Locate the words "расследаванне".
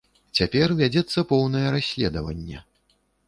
1.77-2.65